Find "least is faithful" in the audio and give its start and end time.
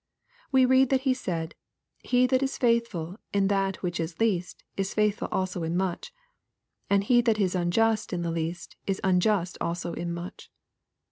4.19-5.27